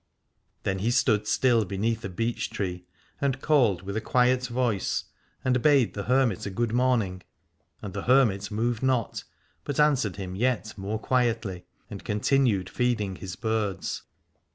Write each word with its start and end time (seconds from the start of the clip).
Then 0.63 0.79
he 0.79 0.89
stood 0.89 1.27
still 1.27 1.63
beneath 1.63 2.03
a 2.03 2.09
beech 2.09 2.49
tree, 2.49 2.87
and 3.21 3.39
called 3.39 3.83
with 3.83 3.95
a 3.95 4.01
quiet 4.01 4.47
voice 4.47 5.03
and 5.45 5.61
bade 5.61 5.93
the 5.93 6.01
234 6.05 6.05
Aladore 6.05 6.19
hermit 6.19 6.45
a 6.47 6.49
good 6.49 6.73
morning: 6.73 7.23
and 7.83 7.93
the 7.93 8.01
hermit 8.01 8.49
moved 8.49 8.81
not 8.81 9.23
but 9.63 9.79
answered 9.79 10.15
him 10.15 10.35
yet 10.35 10.75
more 10.75 10.97
quietly, 10.97 11.65
and 11.87 12.03
continued 12.03 12.67
feeding 12.67 13.17
his 13.17 13.35
birds. 13.35 14.01